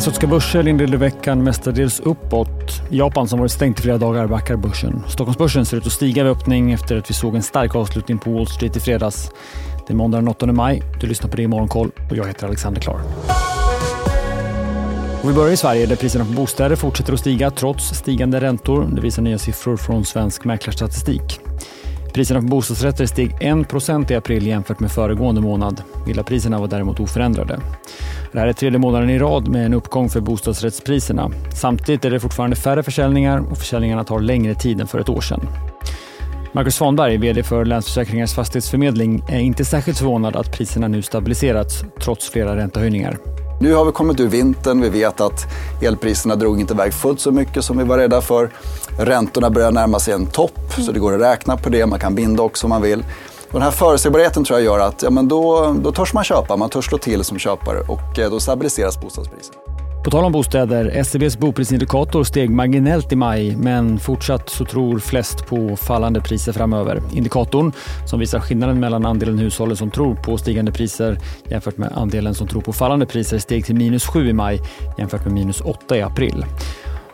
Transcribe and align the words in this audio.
Asiatiska 0.00 0.26
börser 0.26 0.68
inledde 0.68 0.96
veckan 0.96 1.44
mestadels 1.44 2.00
uppåt. 2.00 2.82
Japan 2.90 3.28
som 3.28 3.38
varit 3.38 3.52
stängt 3.52 3.78
i 3.78 3.82
flera 3.82 3.98
dagar 3.98 4.26
backar 4.26 4.56
börsen. 4.56 5.02
Stockholmsbörsen 5.08 5.66
ser 5.66 5.76
ut 5.76 5.86
att 5.86 5.92
stiga 5.92 6.22
vid 6.24 6.32
öppning 6.32 6.72
efter 6.72 6.96
att 6.96 7.10
vi 7.10 7.14
såg 7.14 7.34
en 7.34 7.42
stark 7.42 7.74
avslutning 7.74 8.18
på 8.18 8.30
Wall 8.32 8.46
Street 8.46 8.76
i 8.76 8.80
fredags. 8.80 9.30
Det 9.86 9.92
är 9.92 9.96
måndag 9.96 10.18
den 10.18 10.28
8 10.28 10.46
maj. 10.46 10.82
Du 11.00 11.06
lyssnar 11.06 11.30
på 11.30 11.36
det 11.36 11.42
i 11.42 11.46
Morgonkoll 11.46 11.90
och 12.10 12.16
jag 12.16 12.26
heter 12.26 12.46
Alexander 12.46 12.80
Klar. 12.80 13.00
Och 15.22 15.30
vi 15.30 15.34
börjar 15.34 15.52
i 15.52 15.56
Sverige 15.56 15.86
där 15.86 15.96
priserna 15.96 16.24
på 16.24 16.32
bostäder 16.32 16.76
fortsätter 16.76 17.12
att 17.12 17.20
stiga 17.20 17.50
trots 17.50 17.84
stigande 17.84 18.40
räntor. 18.40 18.88
Det 18.92 19.00
visar 19.00 19.22
nya 19.22 19.38
siffror 19.38 19.76
från 19.76 20.04
Svensk 20.04 20.44
Mäklarstatistik. 20.44 21.40
Priserna 22.12 22.40
på 22.40 22.46
bostadsrätter 22.46 23.06
steg 23.06 23.30
1% 23.40 24.12
i 24.12 24.14
april 24.14 24.46
jämfört 24.46 24.80
med 24.80 24.92
föregående 24.92 25.40
månad. 25.40 25.82
Villapriserna 26.06 26.58
var 26.58 26.68
däremot 26.68 27.00
oförändrade. 27.00 27.60
Det 28.32 28.38
här 28.38 28.46
är 28.46 28.52
tredje 28.52 28.78
månaden 28.78 29.10
i 29.10 29.18
rad 29.18 29.48
med 29.48 29.66
en 29.66 29.74
uppgång 29.74 30.08
för 30.08 30.20
bostadsrättspriserna. 30.20 31.30
Samtidigt 31.60 32.04
är 32.04 32.10
det 32.10 32.20
fortfarande 32.20 32.56
färre 32.56 32.82
försäljningar 32.82 33.38
och 33.50 33.58
försäljningarna 33.58 34.04
tar 34.04 34.20
längre 34.20 34.54
tid 34.54 34.80
än 34.80 34.86
för 34.86 34.98
ett 34.98 35.08
år 35.08 35.20
sedan. 35.20 35.40
Marcus 36.52 36.74
Svanberg, 36.74 37.16
VD 37.16 37.42
för 37.42 37.64
Länsförsäkringars 37.64 38.34
fastighetsförmedling, 38.34 39.24
är 39.28 39.38
inte 39.38 39.64
särskilt 39.64 39.98
förvånad 39.98 40.36
att 40.36 40.52
priserna 40.52 40.88
nu 40.88 41.02
stabiliserats 41.02 41.84
trots 42.00 42.30
flera 42.30 42.56
räntehöjningar. 42.56 43.18
Nu 43.60 43.74
har 43.74 43.84
vi 43.84 43.92
kommit 43.92 44.20
ur 44.20 44.28
vintern. 44.28 44.80
Vi 44.80 44.88
vet 44.88 45.20
att 45.20 45.46
elpriserna 45.82 46.36
drog 46.36 46.60
inte 46.60 46.74
iväg 46.74 46.94
fullt 46.94 47.20
så 47.20 47.30
mycket 47.30 47.64
som 47.64 47.78
vi 47.78 47.84
var 47.84 47.98
rädda 47.98 48.20
för. 48.20 48.50
Räntorna 48.98 49.50
börjar 49.50 49.72
närma 49.72 49.98
sig 49.98 50.14
en 50.14 50.26
topp, 50.26 50.58
så 50.78 50.92
det 50.92 51.00
går 51.00 51.14
att 51.14 51.20
räkna 51.20 51.56
på 51.56 51.68
det. 51.68 51.86
Man 51.86 51.98
kan 51.98 52.14
binda 52.14 52.42
också 52.42 52.66
om 52.66 52.68
man 52.68 52.82
vill. 52.82 53.04
Den 53.52 53.62
här 53.62 53.70
förutsägbarheten 53.70 54.44
tror 54.44 54.58
jag 54.58 54.64
gör 54.64 54.78
att 54.78 55.02
ja, 55.02 55.10
men 55.10 55.28
då, 55.28 55.76
då 55.82 55.92
törs 55.92 56.12
man 56.12 56.24
köpa, 56.24 56.56
man 56.56 56.70
törs 56.70 56.84
slå 56.84 56.98
till 56.98 57.24
som 57.24 57.38
köpare 57.38 57.80
och 57.80 58.18
eh, 58.18 58.30
då 58.30 58.40
stabiliseras 58.40 59.00
bostadspriset. 59.00 59.54
På 60.04 60.10
tal 60.10 60.24
om 60.24 60.32
bostäder, 60.32 60.86
SCBs 60.86 61.38
boprisindikator 61.38 62.24
steg 62.24 62.50
marginellt 62.50 63.12
i 63.12 63.16
maj 63.16 63.56
men 63.56 63.98
fortsatt 63.98 64.48
så 64.48 64.64
tror 64.64 64.98
flest 64.98 65.46
på 65.46 65.76
fallande 65.76 66.20
priser 66.20 66.52
framöver. 66.52 67.02
Indikatorn, 67.12 67.72
som 68.06 68.20
visar 68.20 68.40
skillnaden 68.40 68.80
mellan 68.80 69.06
andelen 69.06 69.38
hushållen 69.38 69.76
som 69.76 69.90
tror 69.90 70.14
på 70.14 70.38
stigande 70.38 70.72
priser 70.72 71.18
jämfört 71.44 71.76
med 71.78 71.92
andelen 71.94 72.34
som 72.34 72.48
tror 72.48 72.60
på 72.62 72.72
fallande 72.72 73.06
priser 73.06 73.38
steg 73.38 73.64
till 73.64 73.74
minus 73.74 74.06
7 74.06 74.28
i 74.28 74.32
maj 74.32 74.60
jämfört 74.98 75.24
med 75.24 75.32
minus 75.32 75.60
8 75.60 75.96
i 75.96 76.02
april. 76.02 76.44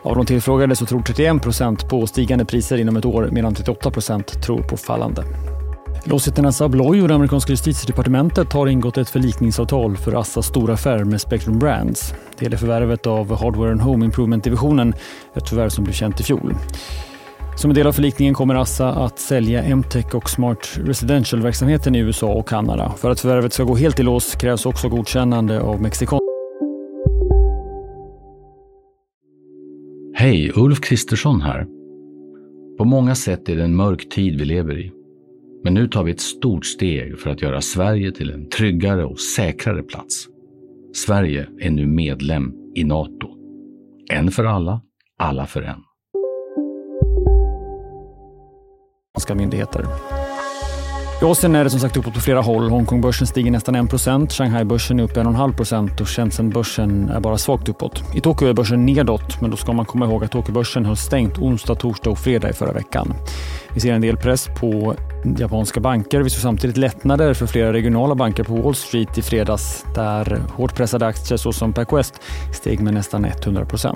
Av 0.01 0.15
de 0.15 0.25
tillfrågade 0.25 0.75
så 0.75 0.85
tror 0.85 1.01
31 1.01 1.41
procent 1.41 1.89
på 1.89 2.07
stigande 2.07 2.45
priser 2.45 2.77
inom 2.77 2.97
ett 2.97 3.05
år 3.05 3.29
medan 3.31 3.55
38 3.55 3.91
procent 3.91 4.43
tror 4.43 4.63
på 4.63 4.77
fallande. 4.77 5.23
Låsiten 6.03 6.45
Assa 6.45 6.65
Abloy 6.65 7.01
och 7.01 7.07
det 7.07 7.15
amerikanska 7.15 7.51
justitiedepartementet 7.51 8.53
har 8.53 8.67
ingått 8.67 8.97
ett 8.97 9.09
förlikningsavtal 9.09 9.97
för 9.97 10.19
Assas 10.19 10.45
stora 10.45 10.73
affär 10.73 11.03
med 11.03 11.21
Spectrum 11.21 11.59
Brands. 11.59 12.13
Det 12.39 12.45
gäller 12.45 12.57
förvärvet 12.57 13.07
av 13.07 13.35
Hardware 13.35 13.71
and 13.71 13.81
Home 13.81 14.05
Improvement-divisionen, 14.05 14.93
ett 15.35 15.49
förvärv 15.49 15.69
som 15.69 15.83
blev 15.83 15.93
känt 15.93 16.19
i 16.19 16.23
fjol. 16.23 16.55
Som 17.55 17.71
en 17.71 17.75
del 17.75 17.87
av 17.87 17.91
förlikningen 17.91 18.33
kommer 18.33 18.55
Assa 18.55 18.89
att 18.89 19.19
sälja 19.19 19.63
MTech 19.63 20.15
och 20.15 20.29
Smart 20.29 20.79
Residential-verksamheten 20.85 21.95
i 21.95 21.99
USA 21.99 22.27
och 22.27 22.47
Kanada. 22.47 22.93
För 22.97 23.11
att 23.11 23.19
förvärvet 23.19 23.53
ska 23.53 23.63
gå 23.63 23.75
helt 23.75 23.99
i 23.99 24.03
lås 24.03 24.35
krävs 24.35 24.65
också 24.65 24.89
godkännande 24.89 25.61
av 25.61 25.81
mexikan. 25.81 26.19
Hej, 30.15 30.51
Ulf 30.55 30.81
Kristersson 30.81 31.41
här. 31.41 31.67
På 32.77 32.85
många 32.85 33.15
sätt 33.15 33.49
är 33.49 33.55
det 33.55 33.63
en 33.63 33.75
mörk 33.75 34.09
tid 34.09 34.39
vi 34.39 34.45
lever 34.45 34.79
i. 34.79 34.91
Men 35.63 35.73
nu 35.73 35.87
tar 35.87 36.03
vi 36.03 36.11
ett 36.11 36.21
stort 36.21 36.65
steg 36.65 37.19
för 37.19 37.29
att 37.29 37.41
göra 37.41 37.61
Sverige 37.61 38.11
till 38.11 38.31
en 38.31 38.49
tryggare 38.49 39.05
och 39.05 39.19
säkrare 39.19 39.83
plats. 39.83 40.27
Sverige 40.93 41.47
är 41.59 41.69
nu 41.69 41.87
medlem 41.87 42.53
i 42.75 42.83
Nato. 42.83 43.27
En 44.11 44.31
för 44.31 44.45
alla, 44.45 44.81
alla 45.17 45.45
för 45.45 45.61
en. 45.61 45.83
myndigheter. 49.35 49.85
I 51.21 51.25
Asien 51.25 51.55
är 51.55 51.63
det 51.63 51.69
som 51.69 51.79
sagt 51.79 51.97
uppåt 51.97 52.13
på 52.13 52.19
flera 52.19 52.41
håll. 52.41 52.69
Hongkongbörsen 52.69 53.27
stiger 53.27 53.51
nästan 53.51 53.75
1 53.75 54.31
Shanghai-börsen 54.31 54.99
är 54.99 55.03
upp 55.03 55.17
1,5 55.17 56.01
och 56.01 56.07
Shenzhen-börsen 56.07 57.09
är 57.09 57.19
bara 57.19 57.37
svagt 57.37 57.69
uppåt. 57.69 58.03
I 58.15 58.21
Tokyo 58.21 58.47
är 58.47 58.53
börsen 58.53 58.85
nedåt, 58.85 59.41
men 59.41 59.51
då 59.51 59.57
ska 59.57 59.73
man 59.73 59.85
komma 59.85 60.05
ihåg 60.05 60.23
att 60.23 60.31
Tokyo-börsen 60.31 60.85
höll 60.85 60.97
stängt 60.97 61.37
onsdag, 61.37 61.75
torsdag 61.75 62.09
och 62.09 62.17
fredag 62.17 62.49
i 62.49 62.53
förra 62.53 62.71
veckan. 62.71 63.13
Vi 63.73 63.79
ser 63.79 63.93
en 63.93 64.01
del 64.01 64.17
press 64.17 64.49
på 64.59 64.95
japanska 65.37 65.79
banker. 65.79 66.21
Vi 66.21 66.29
såg 66.29 66.41
samtidigt 66.41 66.77
lättnader 66.77 67.33
för 67.33 67.45
flera 67.47 67.73
regionala 67.73 68.15
banker 68.15 68.43
på 68.43 68.55
Wall 68.55 68.75
Street 68.75 69.17
i 69.17 69.21
fredags 69.21 69.85
där 69.95 70.41
hårt 70.55 70.75
pressade 70.75 71.05
aktier 71.05 71.37
såsom 71.37 71.73
Pac 71.73 72.11
steg 72.53 72.79
med 72.79 72.93
nästan 72.93 73.25
100% 73.25 73.95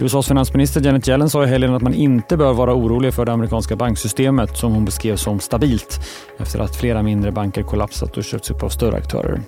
USAs 0.00 0.28
finansminister 0.28 0.80
Janet 0.80 1.08
Yellen 1.08 1.30
sa 1.30 1.44
i 1.44 1.46
helgen 1.46 1.74
att 1.74 1.82
man 1.82 1.94
inte 1.94 2.36
bör 2.36 2.52
vara 2.52 2.74
orolig 2.74 3.14
för 3.14 3.24
det 3.24 3.32
amerikanska 3.32 3.76
banksystemet 3.76 4.56
som 4.56 4.72
hon 4.72 4.84
beskrev 4.84 5.16
som 5.16 5.40
stabilt 5.40 6.00
efter 6.38 6.58
att 6.58 6.76
flera 6.76 7.02
mindre 7.02 7.32
banker 7.32 7.62
kollapsat 7.62 8.16
och 8.16 8.24
köpts 8.24 8.50
upp 8.50 8.62
av 8.62 8.68
större 8.68 8.96
aktörer. 8.96 9.40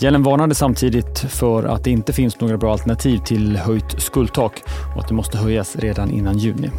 Yellen 0.00 0.22
varnade 0.22 0.54
samtidigt 0.54 1.18
för 1.18 1.64
att 1.64 1.84
det 1.84 1.90
inte 1.90 2.12
finns 2.12 2.40
några 2.40 2.56
bra 2.56 2.72
alternativ 2.72 3.18
till 3.18 3.56
höjt 3.56 4.00
skuldtak 4.02 4.62
och 4.94 5.02
att 5.02 5.08
det 5.08 5.14
måste 5.14 5.38
höjas 5.38 5.76
redan 5.76 6.10
innan 6.10 6.38
juni. 6.38 6.70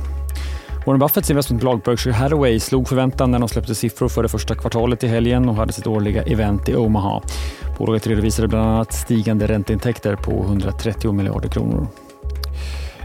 Warren 0.85 0.99
Buffetts 0.99 1.29
investmentbolag 1.29 1.81
Berkshire 1.81 2.13
Hathaway 2.13 2.59
slog 2.59 2.87
förväntan 2.87 3.31
när 3.31 3.39
de 3.39 3.49
släppte 3.49 3.75
siffror 3.75 4.09
för 4.09 4.23
det 4.23 4.29
första 4.29 4.55
kvartalet 4.55 5.03
i 5.03 5.07
helgen 5.07 5.49
och 5.49 5.55
hade 5.55 5.73
sitt 5.73 5.87
årliga 5.87 6.23
event 6.23 6.69
i 6.69 6.75
Omaha. 6.75 7.21
Bolaget 7.77 8.07
redovisade 8.07 8.47
bland 8.47 8.69
annat 8.69 8.93
stigande 8.93 9.47
ränteintäkter 9.47 10.15
på 10.15 10.31
130 10.31 11.11
miljarder 11.11 11.49
kronor. 11.49 11.87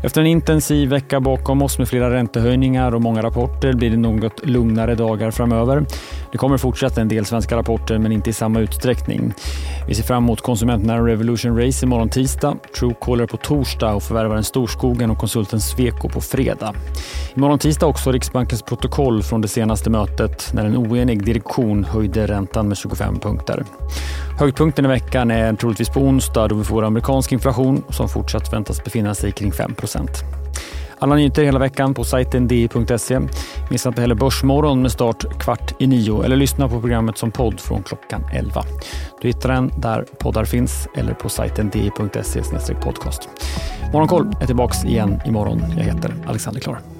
Efter 0.03 0.21
en 0.21 0.27
intensiv 0.27 0.89
vecka 0.89 1.21
bakom 1.21 1.63
oss 1.63 1.79
med 1.79 1.89
flera 1.89 2.11
räntehöjningar 2.15 2.95
och 2.95 3.03
många 3.03 3.23
rapporter 3.23 3.73
blir 3.73 3.91
det 3.91 3.97
något 3.97 4.47
lugnare 4.47 4.95
dagar 4.95 5.31
framöver. 5.31 5.87
Det 6.33 6.39
kommer 6.39 6.59
fortsätta 6.59 7.01
en 7.01 7.09
del 7.09 7.25
svenska 7.25 7.57
rapporter 7.57 7.99
men 7.99 8.13
inte 8.13 8.31
i 8.31 8.33
samma 8.33 8.61
utsträckning. 8.61 9.35
Vi 9.89 9.95
ser 9.95 10.03
fram 10.03 10.25
emot 10.25 10.41
konsumentnära 10.41 11.07
Revolution 11.07 11.59
Race 11.59 11.87
imorgon 11.87 12.09
tisdag, 12.09 12.57
Truecaller 12.79 13.27
på 13.27 13.37
torsdag 13.37 13.95
och 13.95 14.03
förvärvaren 14.03 14.45
Storskogen 14.45 15.11
och 15.11 15.19
konsulten 15.19 15.61
Sweco 15.61 16.09
på 16.09 16.21
fredag. 16.21 16.75
Imorgon 17.35 17.59
tisdag 17.59 17.87
också 17.87 18.13
Riksbankens 18.13 18.63
protokoll 18.63 19.23
från 19.23 19.41
det 19.41 19.49
senaste 19.49 19.91
mötet 19.91 20.51
när 20.55 20.65
en 20.65 20.77
oenig 20.77 21.25
direktion 21.25 21.85
höjde 21.85 22.27
räntan 22.27 22.69
med 22.69 22.77
25 22.77 23.21
punkter. 23.21 23.65
Höjdpunkten 24.39 24.85
i 24.85 24.89
veckan 24.89 25.31
är 25.31 25.55
troligtvis 25.55 25.89
på 25.89 26.01
onsdag 26.01 26.49
då 26.49 26.55
vi 26.55 26.65
får 26.65 26.85
amerikansk 26.85 27.33
inflation 27.33 27.83
som 27.89 28.09
fortsatt 28.09 28.53
väntas 28.53 28.85
befinna 28.85 29.15
sig 29.15 29.33
kring 29.33 29.53
5 29.53 29.75
alla 31.01 31.15
nyheter 31.15 31.45
hela 31.45 31.59
veckan 31.59 31.95
på 31.95 32.05
sajten 32.05 32.49
di.se. 32.49 33.21
Missa 33.71 33.89
inte 33.89 34.01
heller 34.01 34.15
Börsmorgon 34.15 34.83
med 34.83 34.93
start 34.93 35.41
kvart 35.41 35.75
i 35.79 35.87
nio 35.87 36.23
eller 36.23 36.37
lyssna 36.37 36.69
på 36.69 36.81
programmet 36.81 37.19
som 37.19 37.31
podd 37.31 37.61
från 37.61 37.83
klockan 37.83 38.25
11. 38.33 38.63
Du 39.21 39.29
hittar 39.29 39.49
den 39.49 39.73
där 39.77 40.05
poddar 40.19 40.45
finns 40.45 40.89
eller 40.97 41.15
på 41.15 41.29
sajten 41.29 41.71
di.se 41.71 42.75
podcast. 42.75 43.29
Morgonkoll 43.93 44.33
är 44.41 44.47
tillbaka 44.47 44.89
igen 44.89 45.21
imorgon. 45.27 45.63
Jag 45.77 45.85
heter 45.85 46.15
Alexander 46.27 46.61
Klar. 46.61 47.00